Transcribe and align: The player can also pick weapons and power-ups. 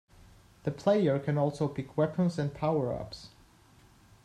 The 0.63 0.71
player 0.71 1.19
can 1.19 1.37
also 1.37 1.67
pick 1.67 1.95
weapons 1.95 2.39
and 2.39 2.51
power-ups. 2.51 3.29